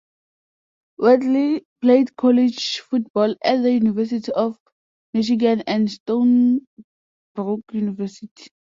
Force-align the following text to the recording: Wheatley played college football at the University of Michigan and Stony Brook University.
Wheatley 0.97 1.63
played 1.79 2.15
college 2.15 2.79
football 2.79 3.35
at 3.43 3.61
the 3.61 3.71
University 3.71 4.31
of 4.31 4.57
Michigan 5.13 5.61
and 5.67 5.91
Stony 5.91 6.61
Brook 7.35 7.61
University. 7.71 8.47